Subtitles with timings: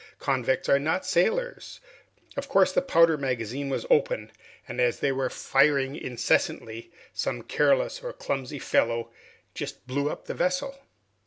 [0.17, 1.79] Convicts are not sailors.
[2.35, 4.31] Of course the powder magazine was open,
[4.67, 9.11] and as they were firing incessantly, some careless or clumsy fellow
[9.53, 10.75] just blew up the vessel!"